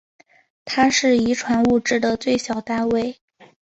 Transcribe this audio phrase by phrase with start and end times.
[0.65, 3.19] 它是遗传物质的最小单位。